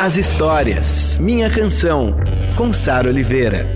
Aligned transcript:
as 0.00 0.16
histórias. 0.16 1.18
Minha 1.18 1.50
Canção, 1.50 2.16
com 2.56 2.72
Sara 2.72 3.10
Oliveira. 3.10 3.66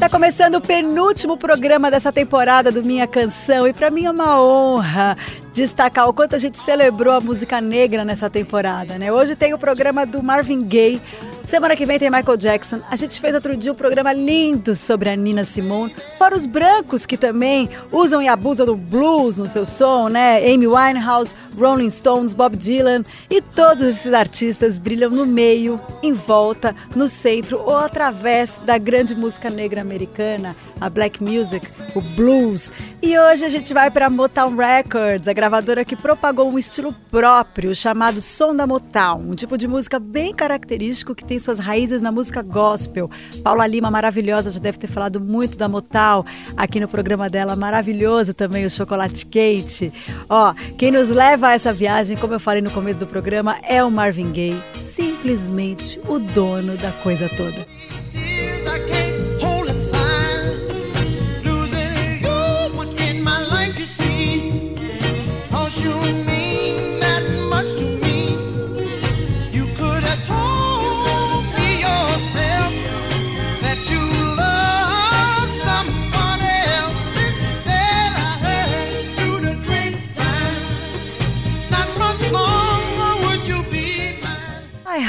Tá 0.00 0.08
começando 0.10 0.56
o 0.56 0.60
penúltimo 0.60 1.36
programa 1.36 1.92
dessa 1.92 2.12
temporada 2.12 2.72
do 2.72 2.82
Minha 2.82 3.06
Canção 3.06 3.68
e 3.68 3.72
para 3.72 3.88
mim 3.88 4.06
é 4.06 4.10
uma 4.10 4.42
honra 4.42 5.16
destacar 5.54 6.08
o 6.08 6.12
quanto 6.12 6.34
a 6.34 6.38
gente 6.38 6.58
celebrou 6.58 7.14
a 7.14 7.20
música 7.20 7.60
negra 7.60 8.04
nessa 8.04 8.28
temporada, 8.28 8.98
né? 8.98 9.12
Hoje 9.12 9.36
tem 9.36 9.54
o 9.54 9.58
programa 9.58 10.04
do 10.04 10.20
Marvin 10.20 10.66
Gaye, 10.66 11.00
semana 11.44 11.76
que 11.76 11.86
vem 11.86 11.96
tem 11.96 12.10
Michael 12.10 12.36
Jackson. 12.36 12.80
A 12.90 12.96
gente 12.96 13.20
fez 13.20 13.36
outro 13.36 13.56
dia 13.56 13.70
um 13.70 13.74
programa 13.76 14.12
lindo 14.12 14.74
sobre 14.74 15.08
a 15.08 15.14
Nina 15.14 15.44
Simone, 15.44 15.94
fora 16.18 16.34
os 16.34 16.44
brancos 16.44 17.06
que 17.06 17.16
também 17.16 17.70
usam 17.92 18.20
e 18.20 18.26
abusam 18.26 18.66
do 18.66 18.74
blues 18.74 19.38
no 19.38 19.48
seu 19.48 19.64
som, 19.64 20.08
né? 20.08 20.38
Amy 20.38 20.66
Winehouse, 20.66 21.36
Rolling 21.56 21.90
Stones, 21.90 22.34
Bob 22.34 22.56
Dylan 22.56 23.04
e 23.30 23.40
todos 23.40 23.86
esses 23.86 24.12
artistas 24.12 24.76
brilham 24.76 25.10
no 25.10 25.24
meio, 25.24 25.80
em 26.02 26.12
volta, 26.12 26.74
no 26.96 27.08
centro 27.08 27.62
ou 27.64 27.76
através 27.76 28.60
da 28.66 28.76
grande 28.76 29.14
música 29.14 29.48
negra 29.48 29.80
americana, 29.80 30.56
a 30.80 30.88
black 30.88 31.22
music, 31.22 31.68
o 31.94 32.00
blues. 32.00 32.70
E 33.02 33.18
hoje 33.18 33.44
a 33.44 33.48
gente 33.48 33.72
vai 33.72 33.90
para 33.90 34.08
Motown 34.10 34.56
Records, 34.56 35.28
a 35.28 35.32
gravadora 35.32 35.84
que 35.84 35.96
propagou 35.96 36.50
um 36.50 36.58
estilo 36.58 36.94
próprio 37.10 37.74
chamado 37.74 38.20
som 38.20 38.54
da 38.54 38.66
Motown, 38.66 39.30
um 39.30 39.34
tipo 39.34 39.56
de 39.58 39.68
música 39.68 39.98
bem 39.98 40.34
característico 40.34 41.14
que 41.14 41.24
tem 41.24 41.38
suas 41.38 41.58
raízes 41.58 42.00
na 42.00 42.10
música 42.10 42.42
gospel. 42.42 43.10
Paula 43.42 43.66
Lima, 43.66 43.90
maravilhosa, 43.90 44.50
já 44.50 44.58
deve 44.58 44.78
ter 44.78 44.86
falado 44.86 45.20
muito 45.20 45.58
da 45.58 45.68
Motown 45.68 46.24
aqui 46.56 46.80
no 46.80 46.88
programa 46.88 47.28
dela, 47.28 47.56
maravilhoso 47.56 48.34
também 48.34 48.64
o 48.64 48.70
chocolate 48.70 49.26
quente. 49.26 49.92
Ó, 50.28 50.54
quem 50.78 50.90
nos 50.90 51.08
leva 51.08 51.48
a 51.48 51.52
essa 51.52 51.72
viagem, 51.72 52.16
como 52.16 52.34
eu 52.34 52.40
falei 52.40 52.62
no 52.62 52.70
começo 52.70 53.00
do 53.00 53.06
programa, 53.06 53.56
é 53.62 53.82
o 53.82 53.90
Marvin 53.90 54.32
Gaye, 54.32 54.62
simplesmente 54.74 56.00
o 56.08 56.18
dono 56.18 56.76
da 56.76 56.90
coisa 56.92 57.28
toda. 57.28 57.73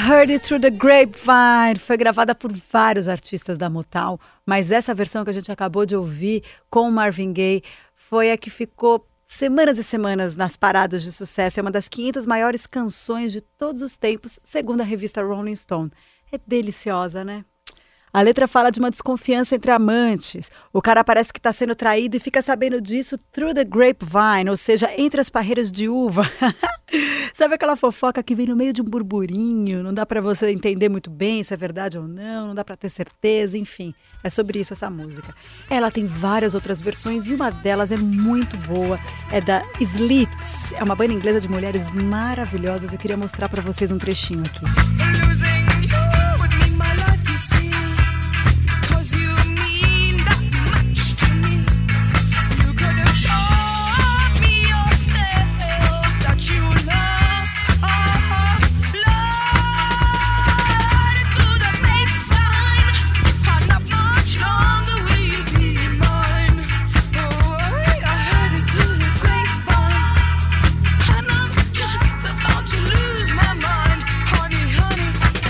Heard 0.08 0.30
It 0.30 0.46
Through 0.46 0.62
the 0.62 0.70
Grapevine. 0.70 1.78
Foi 1.78 1.96
gravada 1.96 2.34
por 2.34 2.52
vários 2.52 3.08
artistas 3.08 3.58
da 3.58 3.68
Motown, 3.68 4.18
mas 4.44 4.70
essa 4.70 4.94
versão 4.94 5.24
que 5.24 5.30
a 5.30 5.32
gente 5.32 5.50
acabou 5.50 5.84
de 5.84 5.96
ouvir 5.96 6.42
com 6.70 6.90
Marvin 6.90 7.32
Gaye 7.32 7.62
foi 7.94 8.30
a 8.30 8.36
que 8.36 8.48
ficou 8.48 9.04
semanas 9.26 9.78
e 9.78 9.84
semanas 9.84 10.36
nas 10.36 10.56
paradas 10.56 11.02
de 11.02 11.12
sucesso. 11.12 11.60
É 11.60 11.62
uma 11.62 11.70
das 11.70 11.88
500 11.88 12.24
maiores 12.26 12.66
canções 12.66 13.32
de 13.32 13.40
todos 13.40 13.82
os 13.82 13.96
tempos, 13.96 14.38
segundo 14.42 14.80
a 14.80 14.84
revista 14.84 15.22
Rolling 15.22 15.56
Stone. 15.56 15.90
É 16.32 16.38
deliciosa, 16.46 17.24
né? 17.24 17.44
A 18.16 18.22
letra 18.22 18.48
fala 18.48 18.70
de 18.70 18.80
uma 18.80 18.90
desconfiança 18.90 19.54
entre 19.54 19.70
amantes. 19.70 20.50
O 20.72 20.80
cara 20.80 21.04
parece 21.04 21.30
que 21.30 21.38
está 21.38 21.52
sendo 21.52 21.74
traído 21.74 22.16
e 22.16 22.18
fica 22.18 22.40
sabendo 22.40 22.80
disso 22.80 23.18
through 23.30 23.52
the 23.52 23.62
grapevine, 23.62 24.48
ou 24.48 24.56
seja, 24.56 24.90
entre 24.96 25.20
as 25.20 25.28
parreiras 25.28 25.70
de 25.70 25.86
uva. 25.86 26.22
Sabe 27.34 27.56
aquela 27.56 27.76
fofoca 27.76 28.22
que 28.22 28.34
vem 28.34 28.46
no 28.46 28.56
meio 28.56 28.72
de 28.72 28.80
um 28.80 28.86
burburinho? 28.86 29.82
Não 29.82 29.92
dá 29.92 30.06
para 30.06 30.22
você 30.22 30.50
entender 30.50 30.88
muito 30.88 31.10
bem 31.10 31.42
se 31.42 31.52
é 31.52 31.58
verdade 31.58 31.98
ou 31.98 32.08
não, 32.08 32.46
não 32.46 32.54
dá 32.54 32.64
para 32.64 32.74
ter 32.74 32.88
certeza, 32.88 33.58
enfim. 33.58 33.94
É 34.24 34.30
sobre 34.30 34.60
isso 34.60 34.72
essa 34.72 34.88
música. 34.88 35.34
Ela 35.68 35.90
tem 35.90 36.06
várias 36.06 36.54
outras 36.54 36.80
versões 36.80 37.26
e 37.26 37.34
uma 37.34 37.50
delas 37.50 37.92
é 37.92 37.98
muito 37.98 38.56
boa. 38.56 38.98
É 39.30 39.42
da 39.42 39.62
Slits. 39.78 40.72
É 40.72 40.82
uma 40.82 40.96
banda 40.96 41.12
inglesa 41.12 41.38
de 41.38 41.50
mulheres 41.50 41.90
maravilhosas. 41.90 42.94
Eu 42.94 42.98
queria 42.98 43.18
mostrar 43.18 43.50
para 43.50 43.60
vocês 43.60 43.92
um 43.92 43.98
trechinho 43.98 44.42
aqui. 44.46 45.85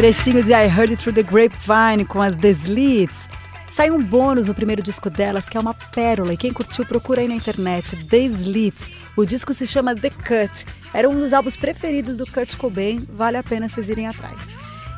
Trechinho 0.07 0.41
de 0.41 0.53
I 0.53 0.69
Heard 0.69 0.93
It 0.93 1.03
Through 1.03 1.17
the 1.17 1.23
Grapevine 1.25 2.05
com 2.05 2.23
as 2.23 2.37
The 2.37 2.51
Slits. 2.51 3.29
Saiu 3.73 3.97
um 3.97 4.01
bônus 4.01 4.47
no 4.47 4.55
primeiro 4.55 4.81
disco 4.81 5.11
delas, 5.11 5.49
que 5.49 5.59
é 5.59 5.61
uma 5.61 5.75
pérola, 5.75 6.33
e 6.33 6.37
quem 6.37 6.53
curtiu 6.53 6.87
procura 6.87 7.23
aí 7.23 7.27
na 7.27 7.35
internet, 7.35 7.97
The 8.09 8.19
Slits. 8.19 8.93
O 9.17 9.25
disco 9.25 9.53
se 9.53 9.67
chama 9.67 9.97
The 9.97 10.11
Cut. 10.11 10.65
Era 10.95 11.09
um 11.09 11.19
dos 11.19 11.33
álbuns 11.33 11.57
preferidos 11.57 12.17
do 12.19 12.25
Kurt 12.25 12.55
Cobain, 12.55 13.05
vale 13.11 13.37
a 13.37 13.43
pena 13.43 13.69
vocês 13.69 13.89
irem 13.89 14.07
atrás. 14.07 14.39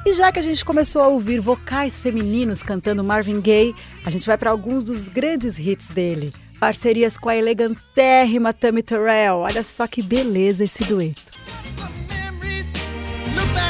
E 0.04 0.12
já 0.12 0.30
que 0.30 0.40
a 0.40 0.42
gente 0.42 0.62
começou 0.62 1.00
a 1.00 1.08
ouvir 1.08 1.40
vocais 1.40 1.98
femininos 1.98 2.62
cantando 2.62 3.02
Marvin 3.02 3.40
Gaye, 3.40 3.74
a 4.04 4.10
gente 4.10 4.26
vai 4.26 4.36
para 4.36 4.50
alguns 4.50 4.84
dos 4.84 5.08
grandes 5.08 5.58
hits 5.58 5.88
dele. 5.88 6.34
Parcerias 6.60 7.16
com 7.16 7.30
a 7.30 7.36
elegantérrima 7.36 8.52
Tammy 8.52 8.82
Terrell. 8.82 9.38
Olha 9.38 9.62
só 9.62 9.86
que 9.86 10.02
beleza 10.02 10.64
esse 10.64 10.84
dueto. 10.84 11.22
Ai, 13.56 13.67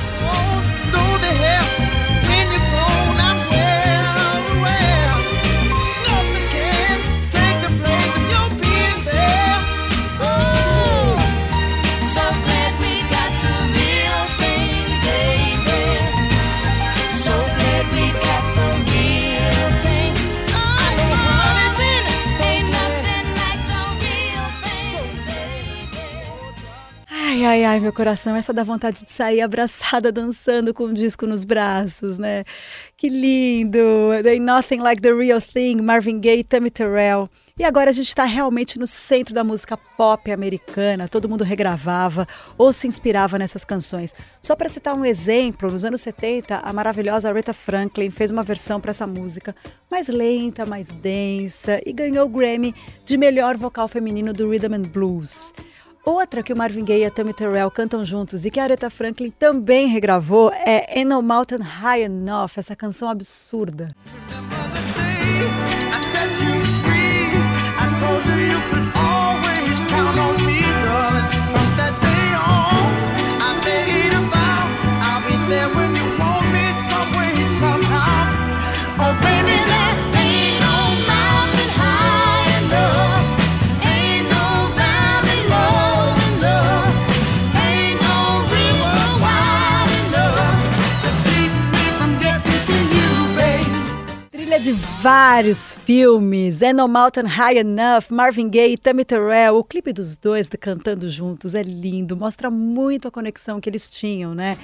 ai, 27.78 27.82
meu 27.82 27.92
coração, 27.92 28.34
essa 28.34 28.52
dá 28.52 28.64
vontade 28.64 29.04
de 29.04 29.12
sair 29.12 29.40
abraçada, 29.40 30.10
dançando 30.10 30.74
com 30.74 30.84
o 30.86 30.92
disco 30.92 31.28
nos 31.28 31.44
braços, 31.44 32.18
né? 32.18 32.42
Que 32.96 33.08
lindo! 33.08 33.78
They 34.24 34.40
Nothing 34.40 34.80
Like 34.80 35.00
the 35.00 35.12
Real 35.12 35.40
Thing, 35.40 35.80
Marvin 35.80 36.18
Gaye, 36.18 36.42
Tammy 36.42 36.70
Terrell. 36.70 37.30
E 37.56 37.62
agora 37.62 37.90
a 37.90 37.92
gente 37.92 38.08
está 38.08 38.24
realmente 38.24 38.80
no 38.80 38.86
centro 38.86 39.32
da 39.32 39.44
música 39.44 39.76
pop 39.96 40.30
americana, 40.30 41.08
todo 41.08 41.28
mundo 41.28 41.44
regravava 41.44 42.26
ou 42.56 42.72
se 42.72 42.88
inspirava 42.88 43.38
nessas 43.38 43.64
canções. 43.64 44.12
Só 44.42 44.56
para 44.56 44.68
citar 44.68 44.96
um 44.96 45.04
exemplo, 45.04 45.70
nos 45.70 45.84
anos 45.84 46.00
70, 46.00 46.56
a 46.56 46.72
maravilhosa 46.72 47.28
Aretha 47.28 47.52
Franklin 47.52 48.10
fez 48.10 48.32
uma 48.32 48.42
versão 48.42 48.80
para 48.80 48.90
essa 48.90 49.06
música, 49.06 49.54
mais 49.88 50.08
lenta, 50.08 50.66
mais 50.66 50.88
densa, 50.88 51.80
e 51.86 51.92
ganhou 51.92 52.26
o 52.26 52.28
Grammy 52.28 52.74
de 53.04 53.16
melhor 53.16 53.56
vocal 53.56 53.86
feminino 53.86 54.32
do 54.32 54.50
Rhythm 54.50 54.74
and 54.74 54.88
Blues. 54.88 55.52
Outra 56.04 56.42
que 56.42 56.52
o 56.52 56.56
Marvin 56.56 56.84
Gaye 56.84 57.02
e 57.02 57.04
a 57.04 57.10
Tammy 57.10 57.34
Terrell 57.34 57.70
cantam 57.70 58.04
juntos 58.04 58.44
e 58.44 58.50
que 58.50 58.58
a 58.58 58.64
Aretha 58.64 58.88
Franklin 58.88 59.30
também 59.30 59.86
regravou 59.86 60.50
é 60.52 60.86
Ain't 60.96 61.08
No 61.08 61.22
Mountain 61.22 61.62
High 61.62 62.04
Enough, 62.04 62.52
essa 62.56 62.74
canção 62.74 63.08
absurda. 63.10 63.88
Vários 95.10 95.72
filmes. 95.72 96.62
And 96.62 96.74
No 96.74 96.86
Mountain 96.86 97.28
High 97.28 97.60
Enough, 97.60 98.10
Marvin 98.10 98.50
Gaye 98.50 98.76
Tammy 98.76 99.06
Terrell. 99.06 99.56
O 99.56 99.64
clipe 99.64 99.90
dos 99.90 100.18
dois 100.18 100.50
cantando 100.60 101.08
juntos 101.08 101.54
é 101.54 101.62
lindo, 101.62 102.14
mostra 102.14 102.50
muito 102.50 103.08
a 103.08 103.10
conexão 103.10 103.58
que 103.58 103.70
eles 103.70 103.88
tinham, 103.88 104.34
né? 104.34 104.58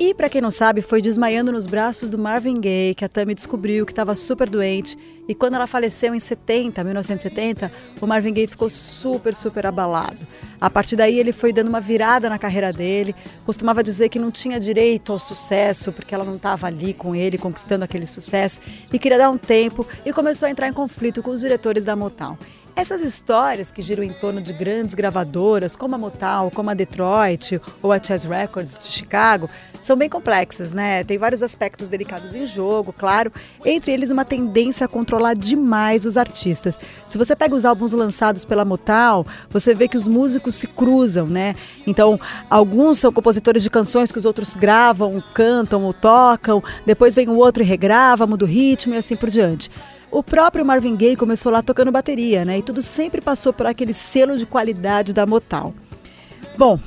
E 0.00 0.14
para 0.14 0.28
quem 0.28 0.40
não 0.40 0.50
sabe, 0.52 0.80
foi 0.80 1.02
desmaiando 1.02 1.50
nos 1.50 1.66
braços 1.66 2.08
do 2.08 2.16
Marvin 2.16 2.60
Gaye 2.60 2.94
que 2.94 3.04
a 3.04 3.08
Tammy 3.08 3.34
descobriu 3.34 3.84
que 3.84 3.90
estava 3.90 4.14
super 4.14 4.48
doente. 4.48 4.96
E 5.26 5.34
quando 5.34 5.54
ela 5.54 5.66
faleceu 5.66 6.14
em 6.14 6.20
70, 6.20 6.84
1970, 6.84 7.72
o 8.00 8.06
Marvin 8.06 8.32
Gaye 8.32 8.46
ficou 8.46 8.70
super, 8.70 9.34
super 9.34 9.66
abalado. 9.66 10.18
A 10.60 10.70
partir 10.70 10.94
daí 10.94 11.18
ele 11.18 11.32
foi 11.32 11.52
dando 11.52 11.66
uma 11.66 11.80
virada 11.80 12.28
na 12.28 12.38
carreira 12.38 12.72
dele. 12.72 13.12
Costumava 13.44 13.82
dizer 13.82 14.08
que 14.08 14.20
não 14.20 14.30
tinha 14.30 14.60
direito 14.60 15.12
ao 15.12 15.18
sucesso 15.18 15.90
porque 15.90 16.14
ela 16.14 16.24
não 16.24 16.36
estava 16.36 16.68
ali 16.68 16.94
com 16.94 17.12
ele 17.12 17.36
conquistando 17.36 17.84
aquele 17.84 18.06
sucesso 18.06 18.60
e 18.92 19.00
queria 19.00 19.18
dar 19.18 19.30
um 19.30 19.36
tempo 19.36 19.84
e 20.06 20.12
começou 20.12 20.46
a 20.46 20.50
entrar 20.50 20.68
em 20.68 20.72
conflito 20.72 21.24
com 21.24 21.32
os 21.32 21.40
diretores 21.40 21.84
da 21.84 21.96
Motown. 21.96 22.38
Essas 22.78 23.02
histórias 23.02 23.72
que 23.72 23.82
giram 23.82 24.04
em 24.04 24.12
torno 24.12 24.40
de 24.40 24.52
grandes 24.52 24.94
gravadoras, 24.94 25.74
como 25.74 25.96
a 25.96 25.98
Motown, 25.98 26.48
como 26.48 26.70
a 26.70 26.74
Detroit 26.74 27.60
ou 27.82 27.90
a 27.90 28.00
Chess 28.00 28.22
Records 28.22 28.78
de 28.78 28.86
Chicago, 28.86 29.50
são 29.82 29.96
bem 29.96 30.08
complexas, 30.08 30.72
né? 30.72 31.02
Tem 31.02 31.18
vários 31.18 31.42
aspectos 31.42 31.88
delicados 31.88 32.36
em 32.36 32.46
jogo, 32.46 32.92
claro, 32.92 33.32
entre 33.64 33.90
eles 33.90 34.12
uma 34.12 34.24
tendência 34.24 34.84
a 34.84 34.88
controlar 34.88 35.34
demais 35.34 36.06
os 36.06 36.16
artistas. 36.16 36.78
Se 37.08 37.18
você 37.18 37.34
pega 37.34 37.52
os 37.52 37.64
álbuns 37.64 37.90
lançados 37.90 38.44
pela 38.44 38.64
Motown, 38.64 39.26
você 39.50 39.74
vê 39.74 39.88
que 39.88 39.96
os 39.96 40.06
músicos 40.06 40.54
se 40.54 40.68
cruzam, 40.68 41.26
né? 41.26 41.56
Então, 41.84 42.20
alguns 42.48 43.00
são 43.00 43.12
compositores 43.12 43.64
de 43.64 43.70
canções 43.70 44.12
que 44.12 44.20
os 44.20 44.24
outros 44.24 44.54
gravam, 44.54 45.20
cantam 45.34 45.82
ou 45.82 45.92
tocam, 45.92 46.62
depois 46.86 47.12
vem 47.12 47.28
o 47.28 47.38
outro 47.38 47.60
e 47.60 47.66
regrava, 47.66 48.24
muda 48.24 48.44
o 48.44 48.48
ritmo 48.48 48.94
e 48.94 48.98
assim 48.98 49.16
por 49.16 49.30
diante. 49.30 49.68
O 50.10 50.22
próprio 50.22 50.64
Marvin 50.64 50.96
Gaye 50.96 51.16
começou 51.16 51.52
lá 51.52 51.62
tocando 51.62 51.92
bateria, 51.92 52.44
né? 52.44 52.58
E 52.58 52.62
tudo 52.62 52.82
sempre 52.82 53.20
passou 53.20 53.52
por 53.52 53.66
aquele 53.66 53.92
selo 53.92 54.38
de 54.38 54.46
qualidade 54.46 55.12
da 55.12 55.26
Motown. 55.26 55.74
Bom, 56.56 56.80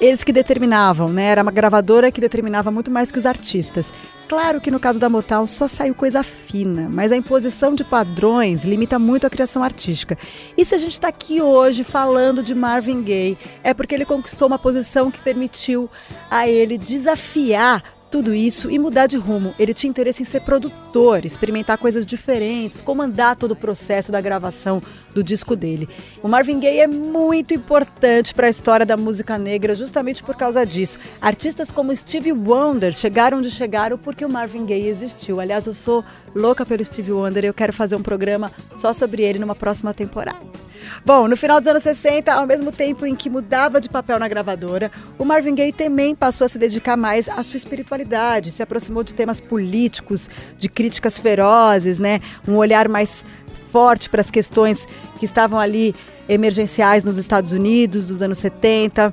eles 0.00 0.22
que 0.22 0.32
determinavam, 0.32 1.08
né? 1.08 1.24
Era 1.24 1.42
uma 1.42 1.50
gravadora 1.50 2.12
que 2.12 2.20
determinava 2.20 2.70
muito 2.70 2.90
mais 2.90 3.10
que 3.10 3.18
os 3.18 3.26
artistas. 3.26 3.92
Claro 4.28 4.60
que 4.60 4.70
no 4.70 4.78
caso 4.78 4.98
da 4.98 5.08
Motown 5.08 5.46
só 5.46 5.66
saiu 5.66 5.94
coisa 5.94 6.22
fina, 6.22 6.86
mas 6.90 7.10
a 7.10 7.16
imposição 7.16 7.74
de 7.74 7.82
padrões 7.82 8.62
limita 8.62 8.98
muito 8.98 9.26
a 9.26 9.30
criação 9.30 9.64
artística. 9.64 10.18
E 10.54 10.64
se 10.66 10.74
a 10.74 10.78
gente 10.78 10.92
está 10.92 11.08
aqui 11.08 11.40
hoje 11.40 11.82
falando 11.82 12.42
de 12.42 12.54
Marvin 12.54 13.02
Gaye, 13.02 13.38
é 13.64 13.72
porque 13.72 13.94
ele 13.94 14.04
conquistou 14.04 14.46
uma 14.46 14.58
posição 14.58 15.10
que 15.10 15.18
permitiu 15.18 15.88
a 16.30 16.46
ele 16.46 16.76
desafiar 16.76 17.82
tudo 18.10 18.34
isso 18.34 18.70
e 18.70 18.78
mudar 18.78 19.06
de 19.06 19.16
rumo. 19.16 19.54
Ele 19.58 19.74
tinha 19.74 19.90
interesse 19.90 20.22
em 20.22 20.26
ser 20.26 20.40
produtor, 20.40 21.24
experimentar 21.24 21.78
coisas 21.78 22.06
diferentes, 22.06 22.80
comandar 22.80 23.36
todo 23.36 23.52
o 23.52 23.56
processo 23.56 24.10
da 24.10 24.20
gravação 24.20 24.82
do 25.14 25.22
disco 25.22 25.54
dele. 25.54 25.88
O 26.22 26.28
Marvin 26.28 26.58
Gaye 26.58 26.80
é 26.80 26.86
muito 26.86 27.54
importante 27.54 28.34
para 28.34 28.46
a 28.46 28.50
história 28.50 28.86
da 28.86 28.96
música 28.96 29.36
negra 29.36 29.74
justamente 29.74 30.22
por 30.22 30.36
causa 30.36 30.64
disso. 30.64 30.98
Artistas 31.20 31.70
como 31.70 31.94
Stevie 31.94 32.32
Wonder 32.32 32.92
chegaram 32.92 33.40
de 33.40 33.50
chegaram 33.50 33.98
porque 33.98 34.24
o 34.24 34.30
Marvin 34.30 34.64
Gaye 34.64 34.88
existiu. 34.88 35.40
Aliás, 35.40 35.66
eu 35.66 35.74
sou 35.74 36.04
louca 36.34 36.64
pelo 36.64 36.84
Stevie 36.84 37.12
Wonder 37.12 37.44
e 37.44 37.48
eu 37.48 37.54
quero 37.54 37.72
fazer 37.72 37.96
um 37.96 38.02
programa 38.02 38.50
só 38.76 38.92
sobre 38.92 39.22
ele 39.22 39.38
numa 39.38 39.54
próxima 39.54 39.92
temporada. 39.92 40.67
Bom, 41.04 41.28
no 41.28 41.36
final 41.36 41.60
dos 41.60 41.68
anos 41.68 41.82
60, 41.82 42.32
ao 42.32 42.46
mesmo 42.46 42.72
tempo 42.72 43.06
em 43.06 43.14
que 43.14 43.30
mudava 43.30 43.80
de 43.80 43.88
papel 43.88 44.18
na 44.18 44.28
gravadora, 44.28 44.90
o 45.18 45.24
Marvin 45.24 45.54
Gaye 45.54 45.72
também 45.72 46.14
passou 46.14 46.44
a 46.44 46.48
se 46.48 46.58
dedicar 46.58 46.96
mais 46.96 47.28
à 47.28 47.42
sua 47.42 47.56
espiritualidade, 47.56 48.52
se 48.52 48.62
aproximou 48.62 49.02
de 49.02 49.14
temas 49.14 49.40
políticos, 49.40 50.28
de 50.56 50.68
críticas 50.68 51.18
ferozes, 51.18 51.98
né? 51.98 52.20
Um 52.46 52.56
olhar 52.56 52.88
mais 52.88 53.24
forte 53.72 54.08
para 54.08 54.20
as 54.20 54.30
questões 54.30 54.86
que 55.18 55.24
estavam 55.24 55.58
ali 55.58 55.94
emergenciais 56.28 57.04
nos 57.04 57.18
Estados 57.18 57.52
Unidos 57.52 58.08
dos 58.08 58.22
anos 58.22 58.38
70 58.38 59.12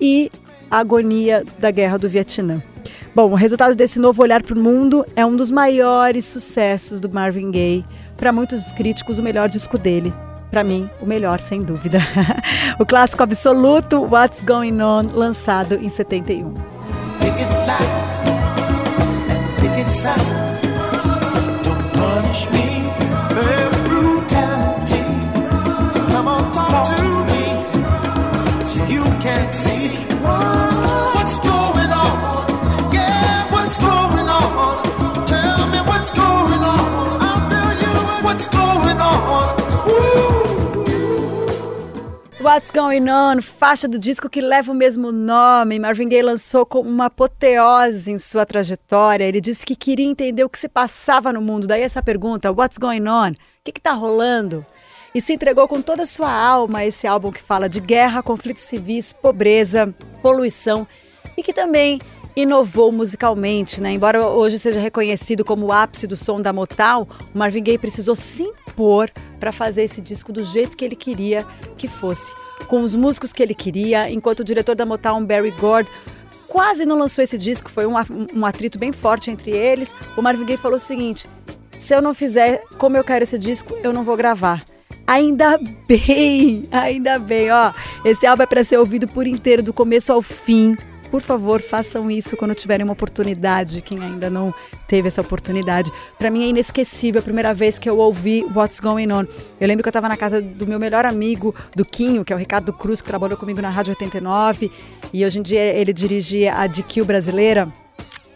e 0.00 0.30
a 0.70 0.78
agonia 0.78 1.44
da 1.58 1.70
guerra 1.70 1.98
do 1.98 2.08
Vietnã. 2.08 2.62
Bom, 3.14 3.30
o 3.30 3.34
resultado 3.34 3.74
desse 3.74 3.98
novo 3.98 4.22
olhar 4.22 4.42
para 4.42 4.54
o 4.54 4.58
mundo 4.58 5.04
é 5.16 5.24
um 5.24 5.34
dos 5.34 5.50
maiores 5.50 6.26
sucessos 6.26 7.00
do 7.00 7.08
Marvin 7.08 7.50
Gaye. 7.50 7.84
Para 8.16 8.32
muitos 8.32 8.72
críticos, 8.72 9.18
o 9.18 9.22
melhor 9.22 9.48
disco 9.48 9.78
dele, 9.78 10.12
para 10.50 10.64
mim, 10.64 10.88
o 11.00 11.06
melhor, 11.06 11.40
sem 11.40 11.60
dúvida. 11.60 11.98
o 12.78 12.86
clássico 12.86 13.22
absoluto 13.22 14.02
What's 14.02 14.40
Going 14.40 14.80
On, 14.80 15.02
lançado 15.12 15.74
em 15.76 15.88
71. 15.88 16.54
see 29.52 30.65
What's 42.46 42.70
Going 42.70 43.10
On, 43.10 43.42
faixa 43.42 43.88
do 43.88 43.98
disco 43.98 44.30
que 44.30 44.40
leva 44.40 44.70
o 44.70 44.74
mesmo 44.74 45.10
nome. 45.10 45.80
Marvin 45.80 46.08
Gaye 46.08 46.22
lançou 46.22 46.64
como 46.64 46.88
uma 46.88 47.06
apoteose 47.06 48.12
em 48.12 48.18
sua 48.18 48.46
trajetória. 48.46 49.24
Ele 49.24 49.40
disse 49.40 49.66
que 49.66 49.74
queria 49.74 50.06
entender 50.06 50.44
o 50.44 50.48
que 50.48 50.56
se 50.56 50.68
passava 50.68 51.32
no 51.32 51.42
mundo. 51.42 51.66
Daí 51.66 51.82
essa 51.82 52.00
pergunta, 52.00 52.52
What's 52.52 52.78
Going 52.78 53.08
On? 53.08 53.32
O 53.32 53.34
que 53.64 53.76
está 53.76 53.90
rolando? 53.94 54.64
E 55.12 55.20
se 55.20 55.32
entregou 55.32 55.66
com 55.66 55.82
toda 55.82 56.04
a 56.04 56.06
sua 56.06 56.30
alma 56.30 56.78
a 56.78 56.86
esse 56.86 57.04
álbum 57.04 57.32
que 57.32 57.42
fala 57.42 57.68
de 57.68 57.80
guerra, 57.80 58.22
conflitos 58.22 58.62
civis, 58.62 59.12
pobreza, 59.12 59.92
poluição 60.22 60.86
e 61.36 61.42
que 61.42 61.52
também 61.52 61.98
inovou 62.36 62.92
musicalmente, 62.92 63.80
né? 63.80 63.92
Embora 63.92 64.26
hoje 64.28 64.58
seja 64.58 64.78
reconhecido 64.78 65.42
como 65.42 65.66
o 65.66 65.72
ápice 65.72 66.06
do 66.06 66.14
som 66.14 66.40
da 66.40 66.52
Motown, 66.52 67.08
o 67.34 67.38
Marvin 67.38 67.62
Gaye 67.62 67.78
precisou 67.78 68.14
se 68.14 68.42
impor 68.42 69.10
para 69.40 69.50
fazer 69.50 69.84
esse 69.84 70.02
disco 70.02 70.32
do 70.32 70.44
jeito 70.44 70.76
que 70.76 70.84
ele 70.84 70.94
queria 70.94 71.46
que 71.78 71.88
fosse, 71.88 72.36
com 72.68 72.82
os 72.82 72.94
músicos 72.94 73.32
que 73.32 73.42
ele 73.42 73.54
queria, 73.54 74.10
enquanto 74.10 74.40
o 74.40 74.44
diretor 74.44 74.74
da 74.74 74.84
Motown, 74.84 75.24
Barry 75.24 75.50
Gord, 75.52 75.88
quase 76.46 76.84
não 76.84 76.98
lançou 76.98 77.24
esse 77.24 77.38
disco, 77.38 77.70
foi 77.70 77.86
um, 77.86 77.94
um 78.34 78.44
atrito 78.44 78.78
bem 78.78 78.92
forte 78.92 79.30
entre 79.30 79.50
eles. 79.50 79.94
O 80.16 80.20
Marvin 80.20 80.44
Gaye 80.44 80.58
falou 80.58 80.76
o 80.76 80.80
seguinte: 80.80 81.26
se 81.78 81.94
eu 81.94 82.02
não 82.02 82.12
fizer 82.12 82.62
como 82.76 82.96
eu 82.98 83.04
quero 83.04 83.24
esse 83.24 83.38
disco, 83.38 83.74
eu 83.82 83.92
não 83.92 84.04
vou 84.04 84.16
gravar. 84.16 84.62
Ainda 85.06 85.58
bem, 85.86 86.66
ainda 86.72 87.18
bem, 87.18 87.50
ó. 87.50 87.72
Esse 88.04 88.26
álbum 88.26 88.42
é 88.42 88.46
para 88.46 88.64
ser 88.64 88.78
ouvido 88.78 89.06
por 89.06 89.26
inteiro, 89.26 89.62
do 89.62 89.72
começo 89.72 90.12
ao 90.12 90.20
fim. 90.20 90.76
Por 91.16 91.22
favor, 91.22 91.62
façam 91.62 92.10
isso 92.10 92.36
quando 92.36 92.54
tiverem 92.54 92.84
uma 92.84 92.92
oportunidade, 92.92 93.80
quem 93.80 93.98
ainda 94.02 94.28
não 94.28 94.52
teve 94.86 95.08
essa 95.08 95.22
oportunidade. 95.22 95.90
Para 96.18 96.28
mim 96.28 96.44
é 96.44 96.48
inesquecível 96.48 97.20
a 97.20 97.24
primeira 97.24 97.54
vez 97.54 97.78
que 97.78 97.88
eu 97.88 97.96
ouvi 97.96 98.44
What's 98.54 98.80
Going 98.80 99.10
On. 99.10 99.24
Eu 99.58 99.66
lembro 99.66 99.82
que 99.82 99.88
eu 99.88 99.90
estava 99.90 100.10
na 100.10 100.16
casa 100.18 100.42
do 100.42 100.66
meu 100.66 100.78
melhor 100.78 101.06
amigo, 101.06 101.54
do 101.74 101.86
Quinho, 101.86 102.22
que 102.22 102.34
é 102.34 102.36
o 102.36 102.38
Ricardo 102.38 102.70
Cruz, 102.70 103.00
que 103.00 103.08
trabalhou 103.08 103.38
comigo 103.38 103.62
na 103.62 103.70
Rádio 103.70 103.92
89, 103.92 104.70
e 105.10 105.24
hoje 105.24 105.38
em 105.38 105.42
dia 105.42 105.62
ele 105.62 105.90
dirige 105.90 106.46
a 106.48 106.66
DQ 106.66 107.04
brasileira. 107.04 107.66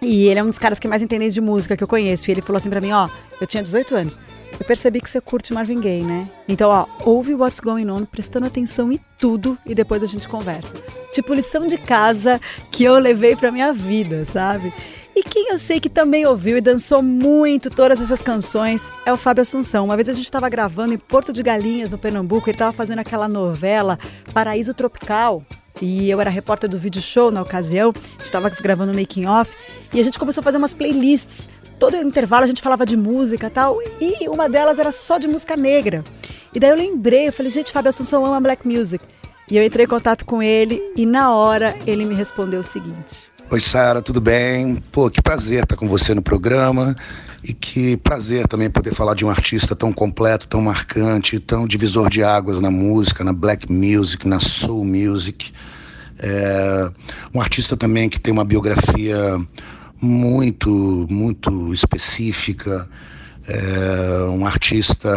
E 0.01 0.29
ele 0.29 0.41
é 0.41 0.43
um 0.43 0.47
dos 0.47 0.59
caras 0.59 0.79
que 0.79 0.89
mais 0.89 1.03
entendem 1.03 1.29
de 1.29 1.41
música 1.43 1.77
que 1.77 1.85
eu 1.85 1.89
conheço. 1.89 2.31
E 2.31 2.33
ele 2.33 2.41
falou 2.41 2.57
assim 2.57 2.71
para 2.71 2.81
mim, 2.81 2.93
ó, 2.93 3.11
eu 3.39 3.47
tinha 3.47 3.63
18 3.63 3.95
anos. 3.95 4.19
Eu 4.59 4.67
percebi 4.67 5.01
que 5.01 5.09
você 5.09 5.21
curte 5.21 5.53
Marvin 5.53 5.81
Gaye, 5.81 6.03
né? 6.03 6.29
Então, 6.49 6.71
ó, 6.71 6.87
ouve 7.05 7.35
What's 7.35 7.61
Going 7.61 7.89
On, 7.91 8.05
prestando 8.05 8.47
atenção 8.47 8.93
em 8.93 9.01
tudo 9.19 9.57
e 9.65 9.75
depois 9.75 10.03
a 10.03 10.07
gente 10.07 10.29
conversa. 10.29 10.75
Tipo 11.13 11.35
lição 11.35 11.67
de 11.67 11.79
casa 11.79 12.41
que 12.71 12.85
eu 12.85 12.99
levei 12.99 13.35
pra 13.37 13.51
minha 13.51 13.73
vida, 13.73 14.25
sabe? 14.25 14.73
E 15.15 15.23
quem 15.23 15.51
eu 15.51 15.59
sei 15.59 15.81
que 15.81 15.91
também 15.91 16.25
ouviu 16.25 16.57
e 16.57 16.61
dançou 16.61 17.03
muito 17.03 17.69
todas 17.69 18.01
essas 18.01 18.23
canções 18.23 18.89
é 19.05 19.13
o 19.13 19.17
Fábio 19.17 19.43
Assunção. 19.43 19.85
Uma 19.85 19.97
vez 19.97 20.09
a 20.09 20.13
gente 20.13 20.25
estava 20.25 20.49
gravando 20.49 20.95
em 20.95 20.99
Porto 20.99 21.33
de 21.33 21.43
Galinhas, 21.43 21.91
no 21.91 21.99
Pernambuco, 21.99 22.49
ele 22.49 22.55
estava 22.55 22.73
fazendo 22.73 23.01
aquela 23.01 23.29
novela 23.29 23.99
Paraíso 24.33 24.73
Tropical. 24.73 25.43
E 25.83 26.11
eu 26.11 26.21
era 26.21 26.31
repórter 26.31 26.69
do 26.69 26.79
vídeo 26.79 27.01
show 27.01 27.31
na 27.31 27.43
ocasião, 27.43 27.93
estava 28.23 28.51
gravando 28.51 28.93
o 28.93 28.95
making 28.95 29.27
off 29.27 29.55
e 29.93 30.01
a 30.01 30.03
gente 30.03 30.19
começou 30.19 30.41
a 30.43 30.45
fazer 30.45 30.59
umas 30.59 30.75
playlists 30.75 31.49
todo 31.81 31.97
intervalo 31.97 32.45
a 32.45 32.47
gente 32.47 32.61
falava 32.61 32.85
de 32.85 32.95
música 32.95 33.47
e 33.47 33.51
tal, 33.51 33.79
e 33.99 34.29
uma 34.29 34.49
delas 34.49 34.79
era 34.79 34.93
só 34.93 35.17
de 35.17 35.27
música 35.27 35.57
negra. 35.57 36.05
E 36.55 36.61
daí 36.61 36.71
eu 36.71 36.77
lembrei, 36.77 37.29
eu 37.29 37.33
falei, 37.33 37.51
gente, 37.51 37.73
Fábio 37.73 37.89
Assunção 37.89 38.25
ama 38.27 38.39
black 38.39 38.69
music. 38.69 39.03
E 39.51 39.57
eu 39.57 39.65
entrei 39.65 39.87
em 39.87 39.89
contato 39.89 40.25
com 40.27 40.43
ele 40.43 40.81
e 40.95 41.07
na 41.07 41.33
hora 41.33 41.75
ele 41.87 42.05
me 42.05 42.15
respondeu 42.15 42.61
o 42.61 42.63
seguinte. 42.63 43.31
Oi, 43.51 43.59
Sara, 43.61 44.03
tudo 44.03 44.21
bem? 44.21 44.81
Pô, 44.93 45.11
que 45.11 45.21
prazer 45.23 45.65
estar 45.65 45.75
com 45.75 45.89
você 45.89 46.15
no 46.15 46.23
programa 46.23 46.95
e 47.43 47.53
que 47.55 47.97
prazer 47.97 48.47
também 48.47 48.71
poder 48.71 48.95
falar 48.95 49.15
de 49.15 49.25
um 49.25 49.31
artista 49.31 49.75
tão 49.75 49.93
completo, 49.93 50.47
tão 50.47 50.61
marcante, 50.61 51.41
tão 51.41 51.67
divisor 51.67 52.11
de 52.11 52.23
águas 52.23 52.61
na 52.61 52.71
música, 52.71 53.25
na 53.25 53.33
black 53.33 53.73
music, 53.73 54.29
na 54.29 54.39
soul 54.39 54.85
music. 54.85 55.51
É, 56.19 56.91
um 57.35 57.41
artista 57.41 57.77
também 57.77 58.09
que 58.09 58.21
tem 58.21 58.33
uma 58.33 58.45
biografia 58.45 59.41
muito, 60.01 61.07
muito 61.11 61.73
específica, 61.73 62.89
é 63.47 64.23
um 64.31 64.47
artista 64.47 65.11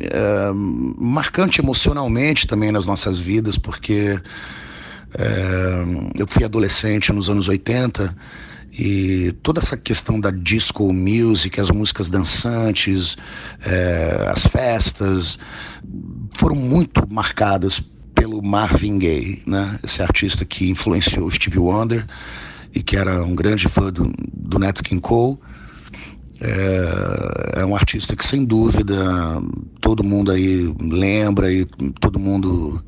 é, 0.00 0.50
marcante 0.52 1.60
emocionalmente 1.60 2.46
também 2.46 2.72
nas 2.72 2.86
nossas 2.86 3.18
vidas, 3.18 3.58
porque 3.58 4.20
é, 5.14 5.84
eu 6.16 6.26
fui 6.26 6.44
adolescente 6.44 7.12
nos 7.12 7.28
anos 7.28 7.48
80 7.48 8.16
e 8.72 9.32
toda 9.42 9.60
essa 9.60 9.76
questão 9.76 10.20
da 10.20 10.30
disco 10.30 10.92
music, 10.92 11.60
as 11.60 11.70
músicas 11.70 12.08
dançantes, 12.08 13.16
as 14.32 14.46
festas, 14.46 15.38
foram 16.38 16.54
muito 16.54 17.04
marcadas 17.10 17.80
pelo 18.14 18.40
Marvin 18.40 18.96
Gaye, 18.98 19.42
né? 19.44 19.76
esse 19.82 20.00
artista 20.00 20.44
que 20.44 20.70
influenciou 20.70 21.28
Stevie 21.30 21.58
Wonder 21.58 22.06
e 22.74 22.82
que 22.82 22.96
era 22.96 23.22
um 23.24 23.34
grande 23.34 23.68
fã 23.68 23.92
do, 23.92 24.12
do 24.32 24.58
Nat 24.58 24.80
King 24.82 25.00
Cole. 25.00 25.38
É, 26.42 27.60
é, 27.60 27.64
um 27.66 27.76
artista 27.76 28.16
que, 28.16 28.24
sem 28.24 28.44
dúvida, 28.46 28.96
todo 29.80 30.02
mundo 30.02 30.32
aí 30.32 30.74
lembra 30.80 31.52
e 31.52 31.66
todo 32.00 32.18
mundo 32.18 32.82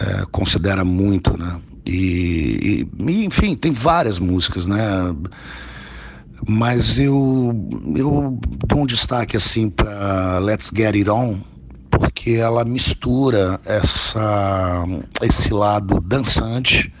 é, 0.00 0.24
considera 0.30 0.84
muito, 0.84 1.36
né? 1.36 1.60
E, 1.84 2.86
e, 2.98 3.24
enfim, 3.24 3.54
tem 3.54 3.70
várias 3.70 4.18
músicas, 4.18 4.66
né? 4.66 4.78
Mas 6.46 6.98
eu, 6.98 7.68
eu 7.96 8.38
dou 8.66 8.80
um 8.80 8.86
destaque 8.86 9.36
assim 9.36 9.68
para 9.68 10.38
Let's 10.38 10.70
Get 10.74 10.94
It 10.94 11.10
On, 11.10 11.38
porque 11.90 12.32
ela 12.32 12.64
mistura 12.64 13.60
essa, 13.64 14.84
esse 15.22 15.52
lado 15.52 16.00
dançante 16.00 16.92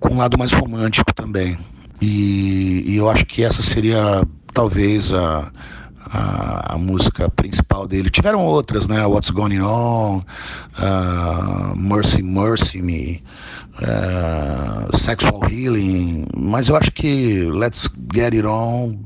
com 0.00 0.14
um 0.14 0.18
lado 0.18 0.38
mais 0.38 0.52
romântico 0.52 1.12
também. 1.12 1.58
E, 2.00 2.84
e 2.86 2.96
eu 2.96 3.08
acho 3.10 3.26
que 3.26 3.42
essa 3.42 3.62
seria 3.62 4.22
talvez 4.52 5.12
a, 5.12 5.50
a, 6.10 6.74
a, 6.74 6.78
música 6.78 7.28
principal 7.28 7.86
dele. 7.86 8.10
Tiveram 8.10 8.44
outras, 8.44 8.86
né? 8.86 9.04
What's 9.04 9.30
Going 9.30 9.60
On, 9.60 10.18
uh, 10.78 11.76
Mercy 11.76 12.22
Mercy 12.22 12.80
Me, 12.80 13.22
uh, 13.82 14.96
Sexual 14.96 15.40
Healing, 15.50 16.26
mas 16.36 16.68
eu 16.68 16.76
acho 16.76 16.92
que 16.92 17.44
Let's 17.44 17.88
Get 18.14 18.34
It 18.34 18.46
On 18.46 18.96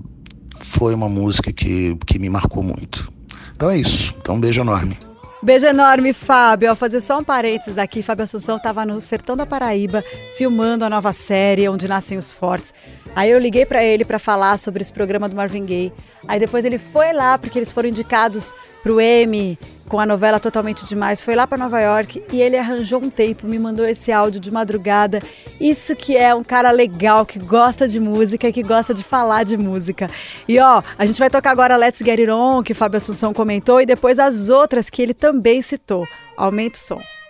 foi 0.56 0.94
uma 0.94 1.08
música 1.08 1.52
que, 1.52 1.96
que 2.06 2.18
me 2.18 2.28
marcou 2.28 2.62
muito. 2.62 3.10
Então 3.54 3.70
é 3.70 3.78
isso. 3.78 4.14
Então 4.20 4.36
um 4.36 4.40
beijo 4.40 4.60
enorme. 4.60 4.96
Beijo 5.42 5.66
enorme, 5.66 6.12
Fábio. 6.12 6.70
Ao 6.70 6.76
fazer 6.76 7.00
só 7.00 7.18
um 7.18 7.24
parênteses 7.24 7.76
aqui, 7.76 8.00
Fábio 8.00 8.22
Assunção 8.22 8.58
estava 8.58 8.86
no 8.86 9.00
sertão 9.00 9.36
da 9.36 9.44
Paraíba 9.44 10.04
filmando 10.36 10.84
a 10.84 10.88
nova 10.88 11.12
série 11.12 11.68
Onde 11.68 11.88
Nascem 11.88 12.16
os 12.16 12.30
Fortes. 12.30 12.72
Aí 13.16 13.28
eu 13.28 13.40
liguei 13.40 13.66
para 13.66 13.82
ele 13.82 14.04
para 14.04 14.20
falar 14.20 14.56
sobre 14.56 14.82
esse 14.82 14.92
programa 14.92 15.28
do 15.28 15.34
Marvin 15.34 15.66
Gaye. 15.66 15.92
Aí 16.28 16.38
depois 16.38 16.64
ele 16.64 16.78
foi 16.78 17.12
lá 17.12 17.36
porque 17.38 17.58
eles 17.58 17.72
foram 17.72 17.88
indicados 17.88 18.54
pro 18.82 19.00
Emmy 19.00 19.58
com 19.88 20.00
a 20.00 20.06
novela 20.06 20.40
Totalmente 20.40 20.86
Demais. 20.86 21.20
Foi 21.20 21.34
lá 21.34 21.46
para 21.46 21.58
Nova 21.58 21.78
York 21.78 22.22
e 22.32 22.40
ele 22.40 22.56
arranjou 22.56 22.98
um 22.98 23.10
tempo, 23.10 23.46
me 23.46 23.58
mandou 23.58 23.86
esse 23.86 24.10
áudio 24.10 24.40
de 24.40 24.50
madrugada. 24.50 25.20
Isso 25.60 25.94
que 25.94 26.16
é 26.16 26.34
um 26.34 26.42
cara 26.42 26.70
legal, 26.70 27.26
que 27.26 27.38
gosta 27.38 27.86
de 27.86 28.00
música 28.00 28.48
e 28.48 28.52
que 28.52 28.62
gosta 28.62 28.94
de 28.94 29.02
falar 29.02 29.44
de 29.44 29.56
música. 29.56 30.08
E 30.48 30.58
ó, 30.58 30.82
a 30.98 31.04
gente 31.04 31.18
vai 31.18 31.28
tocar 31.28 31.50
agora 31.50 31.76
Let's 31.76 31.98
Get 31.98 32.18
It 32.18 32.30
On, 32.30 32.62
que 32.62 32.72
Fábio 32.72 32.96
Assunção 32.96 33.34
comentou, 33.34 33.80
e 33.82 33.86
depois 33.86 34.18
as 34.18 34.48
outras 34.48 34.88
que 34.88 35.02
ele 35.02 35.12
também 35.12 35.60
citou. 35.60 36.06
Aumenta 36.36 36.78
o 36.78 36.80
som. 36.80 37.21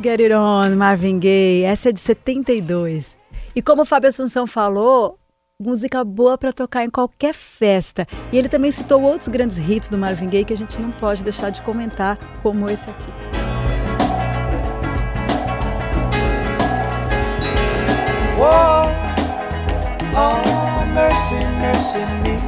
Let's 0.00 0.02
Get 0.02 0.20
It 0.20 0.34
On, 0.34 0.76
Marvin 0.76 1.18
Gaye. 1.18 1.64
Essa 1.64 1.90
é 1.90 1.92
de 1.92 2.00
72. 2.00 3.18
E 3.54 3.60
como 3.60 3.82
o 3.82 3.84
Fábio 3.84 4.08
Assunção 4.08 4.46
falou, 4.46 5.18
música 5.60 6.02
boa 6.02 6.38
para 6.38 6.54
tocar 6.54 6.84
em 6.84 6.90
qualquer 6.90 7.34
festa. 7.34 8.06
E 8.32 8.38
ele 8.38 8.48
também 8.48 8.72
citou 8.72 9.02
outros 9.02 9.28
grandes 9.28 9.58
hits 9.58 9.90
do 9.90 9.98
Marvin 9.98 10.30
Gaye 10.30 10.46
que 10.46 10.54
a 10.54 10.56
gente 10.56 10.80
não 10.80 10.90
pode 10.90 11.22
deixar 11.22 11.50
de 11.50 11.60
comentar, 11.60 12.16
como 12.42 12.70
esse 12.70 12.88
aqui. 12.88 13.10
Whoa, 18.38 18.88
oh, 20.16 20.86
mercy, 20.94 21.44
mercy 21.60 21.98
me. 22.22 22.40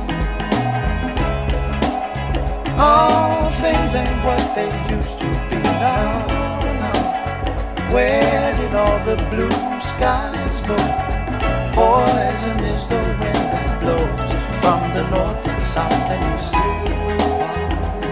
All 2.79 3.51
things 3.61 3.95
ain't 3.95 4.25
what 4.25 4.55
they 4.55 4.71
used 4.97 5.19
to 5.19 5.27
be 5.51 5.63
now. 5.63 6.32
Where 7.93 8.55
did 8.57 8.75
all 8.75 8.99
the 9.05 9.17
blue 9.29 9.51
skies 9.83 10.61
go? 10.67 10.77
Poison 11.75 12.59
is 12.65 12.87
the 12.89 12.97
wind 13.21 13.45
that 13.53 13.81
blows 13.83 14.33
from 14.63 14.81
the 14.95 15.05
north 15.11 15.47
and 15.47 15.67
south 15.67 16.11
and 16.11 16.25
east. 16.35 16.55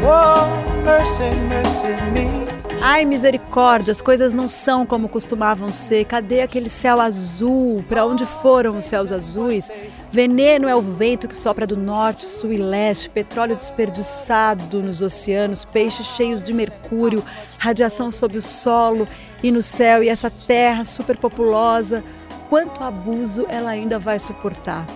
Oh, 0.04 0.82
mercy, 0.84 1.34
mercy 1.48 1.96
me. 2.12 2.50
Ai, 2.82 3.06
misericórdia, 3.06 3.92
as 3.92 4.02
coisas 4.02 4.34
não 4.34 4.48
são 4.48 4.84
como 4.84 5.08
costumavam 5.08 5.72
ser. 5.72 6.04
Cadê 6.04 6.42
aquele 6.42 6.68
céu 6.68 7.00
azul? 7.00 7.82
Para 7.88 8.04
onde 8.04 8.26
foram 8.26 8.76
os 8.76 8.84
céus 8.84 9.10
azuis? 9.10 9.70
Veneno 10.10 10.68
é 10.68 10.76
o 10.76 10.82
vento 10.82 11.26
que 11.26 11.34
sopra 11.34 11.66
do 11.66 11.76
norte, 11.76 12.26
sul 12.26 12.52
e 12.52 12.58
leste, 12.58 13.08
petróleo 13.08 13.56
desperdiçado 13.56 14.82
nos 14.82 15.00
oceanos, 15.00 15.64
peixes 15.64 16.04
cheios 16.04 16.42
de 16.42 16.52
mercúrio, 16.52 17.24
radiação 17.58 18.12
sob 18.12 18.36
o 18.36 18.42
solo 18.42 19.08
e 19.42 19.50
no 19.50 19.62
céu, 19.62 20.02
e 20.02 20.08
essa 20.08 20.30
terra 20.30 20.84
superpopulosa, 20.84 22.04
quanto 22.48 22.82
abuso 22.82 23.46
ela 23.48 23.70
ainda 23.70 23.98
vai 23.98 24.18
suportar. 24.18 24.86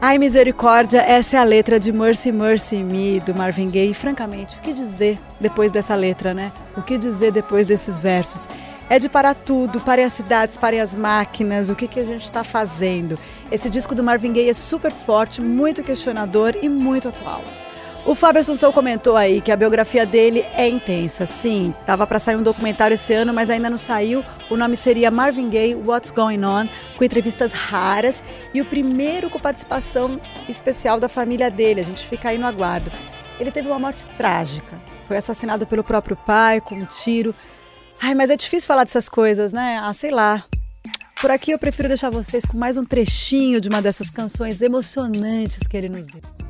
Ai, 0.00 0.18
misericórdia, 0.18 1.00
essa 1.00 1.36
é 1.36 1.40
a 1.40 1.44
letra 1.44 1.80
de 1.80 1.90
Mercy 1.90 2.30
Mercy 2.30 2.82
Me, 2.82 3.20
do 3.20 3.34
Marvin 3.34 3.70
Gaye. 3.70 3.92
E, 3.92 3.94
francamente, 3.94 4.58
o 4.58 4.60
que 4.60 4.74
dizer 4.74 5.18
depois 5.40 5.72
dessa 5.72 5.94
letra, 5.94 6.34
né? 6.34 6.52
O 6.76 6.82
que 6.82 6.98
dizer 6.98 7.32
depois 7.32 7.66
desses 7.66 7.98
versos? 7.98 8.46
É 8.90 8.98
de 8.98 9.08
parar 9.08 9.34
tudo, 9.34 9.80
pare 9.80 10.02
as 10.02 10.12
cidades, 10.12 10.58
pare 10.58 10.78
as 10.78 10.94
máquinas, 10.94 11.70
o 11.70 11.74
que, 11.74 11.88
que 11.88 11.98
a 11.98 12.04
gente 12.04 12.24
está 12.24 12.44
fazendo. 12.44 13.18
Esse 13.50 13.70
disco 13.70 13.94
do 13.94 14.04
Marvin 14.04 14.34
Gaye 14.34 14.50
é 14.50 14.52
super 14.52 14.92
forte, 14.92 15.40
muito 15.40 15.82
questionador 15.82 16.54
e 16.60 16.68
muito 16.68 17.08
atual. 17.08 17.42
O 18.06 18.14
Fábio 18.14 18.42
Assunção 18.42 18.70
comentou 18.70 19.16
aí 19.16 19.40
que 19.40 19.50
a 19.50 19.56
biografia 19.56 20.04
dele 20.04 20.44
é 20.54 20.68
intensa. 20.68 21.24
Sim, 21.24 21.74
tava 21.86 22.06
para 22.06 22.20
sair 22.20 22.36
um 22.36 22.42
documentário 22.42 22.94
esse 22.94 23.14
ano, 23.14 23.32
mas 23.32 23.48
ainda 23.48 23.70
não 23.70 23.78
saiu. 23.78 24.22
O 24.50 24.58
nome 24.58 24.76
seria 24.76 25.10
Marvin 25.10 25.48
Gaye 25.48 25.74
What's 25.74 26.10
Going 26.10 26.44
On, 26.44 26.68
com 26.98 27.04
entrevistas 27.04 27.52
raras 27.52 28.22
e 28.52 28.60
o 28.60 28.64
primeiro 28.66 29.30
com 29.30 29.40
participação 29.40 30.20
especial 30.46 31.00
da 31.00 31.08
família 31.08 31.50
dele. 31.50 31.80
A 31.80 31.84
gente 31.84 32.06
fica 32.06 32.28
aí 32.28 32.36
no 32.36 32.46
aguardo. 32.46 32.92
Ele 33.40 33.50
teve 33.50 33.68
uma 33.68 33.78
morte 33.78 34.04
trágica. 34.18 34.78
Foi 35.08 35.16
assassinado 35.16 35.66
pelo 35.66 35.82
próprio 35.82 36.14
pai 36.14 36.60
com 36.60 36.74
um 36.74 36.84
tiro. 36.84 37.34
Ai, 37.98 38.14
mas 38.14 38.28
é 38.28 38.36
difícil 38.36 38.66
falar 38.66 38.84
dessas 38.84 39.08
coisas, 39.08 39.50
né? 39.50 39.80
Ah, 39.82 39.94
sei 39.94 40.10
lá. 40.10 40.44
Por 41.22 41.30
aqui 41.30 41.52
eu 41.52 41.58
prefiro 41.58 41.88
deixar 41.88 42.10
vocês 42.10 42.44
com 42.44 42.58
mais 42.58 42.76
um 42.76 42.84
trechinho 42.84 43.62
de 43.62 43.70
uma 43.70 43.80
dessas 43.80 44.10
canções 44.10 44.60
emocionantes 44.60 45.66
que 45.66 45.74
ele 45.74 45.88
nos 45.88 46.06
deu. 46.06 46.43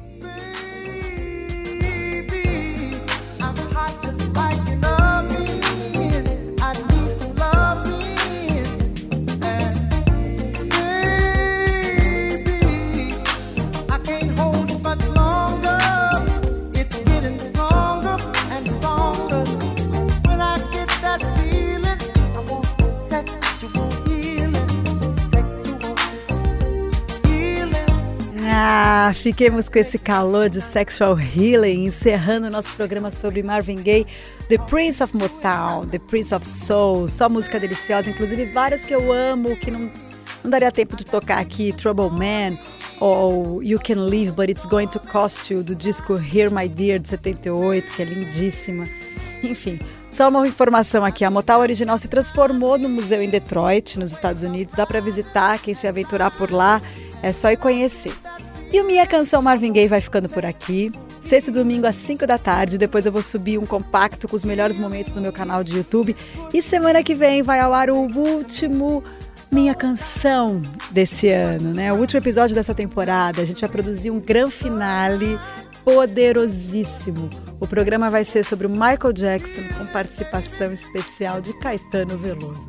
Fiquemos 29.13 29.69
com 29.69 29.79
esse 29.79 29.99
calor 29.99 30.49
de 30.49 30.63
Sexual 30.63 31.19
Healing, 31.19 31.85
encerrando 31.85 32.49
nosso 32.49 32.73
programa 32.75 33.11
sobre 33.11 33.43
Marvin 33.43 33.77
Gaye, 33.77 34.07
The 34.49 34.59
Prince 34.59 35.03
of 35.03 35.17
Motown, 35.17 35.87
The 35.87 35.99
Prince 35.99 36.35
of 36.35 36.47
Soul, 36.47 37.09
só 37.09 37.29
música 37.29 37.59
deliciosa, 37.59 38.09
inclusive 38.09 38.47
várias 38.47 38.85
que 38.85 38.95
eu 38.95 39.13
amo, 39.13 39.57
que 39.57 39.71
não 39.71 39.91
Não 40.45 40.51
daria 40.51 40.71
tempo 40.71 40.95
de 40.95 41.07
tocar 41.07 41.39
aqui 41.39 41.73
Trouble 41.73 42.11
Man 42.11 42.59
ou 43.01 43.63
You 43.63 43.79
Can 43.83 44.01
Live 44.03 44.33
But 44.33 44.51
It's 44.51 44.67
Going 44.67 44.89
to 44.89 45.01
Cost 45.01 45.53
You, 45.53 45.63
do 45.63 45.75
disco 45.75 46.15
Here 46.15 46.51
My 46.51 46.69
Dear, 46.69 46.99
de 46.99 47.09
78, 47.09 47.93
que 47.93 48.03
é 48.03 48.05
lindíssima. 48.05 48.85
Enfim, 49.43 49.81
só 50.11 50.29
uma 50.29 50.47
informação 50.47 51.05
aqui: 51.05 51.25
a 51.25 51.31
Motal 51.31 51.61
original 51.61 51.99
se 51.99 52.09
transformou 52.09 52.79
no 52.79 52.89
museu 52.89 53.23
em 53.23 53.29
Detroit, 53.29 53.99
nos 53.99 54.13
Estados 54.13 54.43
Unidos. 54.43 54.75
Dá 54.75 54.87
para 54.87 55.01
visitar, 55.01 55.59
quem 55.59 55.75
se 55.75 55.87
aventurar 55.87 56.31
por 56.31 56.51
lá, 56.51 56.81
é 57.23 57.33
só 57.33 57.51
ir 57.51 57.57
conhecer. 57.57 58.13
E 58.75 58.81
o 58.81 58.85
Minha 58.85 59.07
Canção 59.07 59.41
Marvin 59.41 59.73
Gaye 59.73 59.87
vai 59.87 60.01
ficando 60.01 60.29
por 60.29 60.45
aqui. 60.45 60.91
Sexta 61.21 61.49
e 61.49 61.53
domingo 61.53 61.87
às 61.87 61.95
5 61.95 62.27
da 62.27 62.37
tarde. 62.37 62.77
Depois 62.77 63.07
eu 63.07 63.13
vou 63.13 63.23
subir 63.23 63.57
um 63.57 63.65
compacto 63.65 64.27
com 64.27 64.35
os 64.35 64.43
melhores 64.43 64.79
momentos 64.79 65.15
no 65.15 65.21
meu 65.21 65.33
canal 65.33 65.63
de 65.63 65.77
YouTube. 65.77 66.17
E 66.53 66.61
semana 66.61 67.01
que 67.01 67.15
vem 67.15 67.41
vai 67.41 67.61
ao 67.61 67.73
ar 67.73 67.89
o 67.89 67.95
último 67.95 69.05
Minha 69.49 69.77
Canção 69.77 70.61
desse 70.91 71.29
ano, 71.29 71.73
né? 71.73 71.93
O 71.93 71.99
último 71.99 72.19
episódio 72.19 72.53
dessa 72.53 72.75
temporada. 72.75 73.41
A 73.41 73.45
gente 73.45 73.61
vai 73.61 73.71
produzir 73.71 74.11
um 74.11 74.19
grande 74.19 74.51
finale 74.51 75.39
poderosíssimo. 75.85 77.31
O 77.61 77.69
programa 77.69 78.11
vai 78.11 78.25
ser 78.25 78.45
sobre 78.45 78.67
o 78.67 78.71
Michael 78.71 79.13
Jackson 79.13 79.63
com 79.79 79.87
participação 79.87 80.73
especial 80.73 81.41
de 81.41 81.57
Caetano 81.61 82.19
Veloso. 82.19 82.69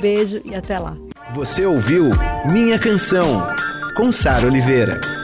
Beijo 0.00 0.42
e 0.44 0.56
até 0.56 0.80
lá. 0.80 0.96
Você 1.32 1.64
ouviu 1.64 2.10
Minha 2.50 2.76
Canção 2.76 3.46
com 3.94 4.10
Sara 4.10 4.44
Oliveira. 4.44 5.17